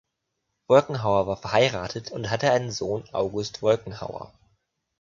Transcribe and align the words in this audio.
Wolkenhauer 0.65 1.27
war 1.27 1.37
verheiratet 1.37 2.11
und 2.11 2.31
hatte 2.31 2.49
einen 2.51 2.71
Sohn 2.71 3.07
August 3.11 3.61
Wolkenhauer. 3.61 4.33